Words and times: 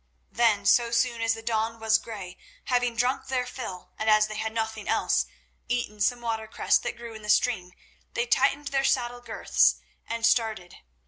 Then, 0.31 0.65
so 0.65 0.89
soon 0.89 1.21
as 1.21 1.35
the 1.35 1.43
dawn 1.43 1.79
was 1.79 1.99
grey, 1.99 2.39
having 2.63 2.95
drunk 2.95 3.27
their 3.27 3.45
fill 3.45 3.91
and, 3.99 4.09
as 4.09 4.25
they 4.25 4.37
had 4.37 4.51
nothing 4.51 4.87
else, 4.87 5.27
eaten 5.69 6.01
some 6.01 6.21
watercress 6.21 6.79
that 6.79 6.97
grew 6.97 7.13
in 7.13 7.21
the 7.21 7.29
stream, 7.29 7.71
they 8.15 8.25
tightened 8.25 8.69
their 8.69 8.83
saddle 8.83 9.21
girths 9.21 9.75
and 10.07 10.25
started. 10.25 10.77